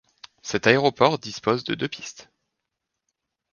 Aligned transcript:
Cet 0.41 0.65
aéroport 0.65 1.19
dispose 1.19 1.63
de 1.63 1.75
deux 1.75 1.87
pistes. 1.87 2.31